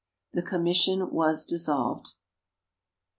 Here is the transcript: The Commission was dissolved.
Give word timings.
The 0.33 0.41
Commission 0.41 1.11
was 1.13 1.45
dissolved. 1.45 2.15